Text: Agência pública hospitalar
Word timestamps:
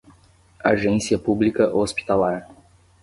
Agência 0.63 1.19
pública 1.19 1.71
hospitalar 1.75 2.49